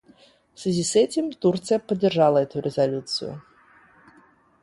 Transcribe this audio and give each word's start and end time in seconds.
В 0.55 0.59
связи 0.59 0.81
с 0.83 0.95
этим 0.95 1.31
Турция 1.31 1.77
поддержала 1.77 2.39
эту 2.39 2.59
резолюцию. 2.59 3.39